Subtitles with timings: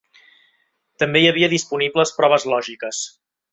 [1.03, 3.07] També hi havia disponibles proves lògiques.